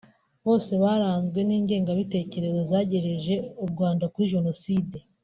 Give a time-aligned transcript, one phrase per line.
[0.45, 4.97] Bose baranzwe n’ingengabitekerezo zagejeje u Rwanda kuri Jenoside